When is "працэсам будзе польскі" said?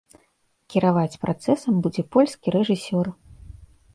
1.25-2.47